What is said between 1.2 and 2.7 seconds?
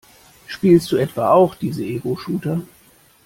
auch diese Egoshooter?